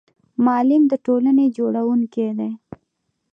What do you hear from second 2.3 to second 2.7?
دی